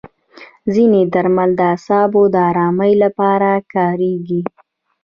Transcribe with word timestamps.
ځینې 0.73 1.01
درمل 1.13 1.49
د 1.59 1.61
اعصابو 1.71 2.21
د 2.33 2.35
ارامۍ 2.49 2.93
لپاره 3.03 3.49
کارېږي. 3.73 4.41